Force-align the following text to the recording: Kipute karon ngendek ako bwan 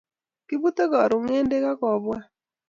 Kipute 0.47 0.83
karon 0.91 1.23
ngendek 1.25 1.65
ako 1.71 1.87
bwan 2.03 2.23